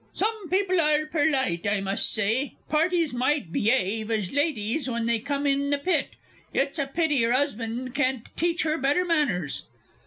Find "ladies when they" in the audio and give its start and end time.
4.33-5.19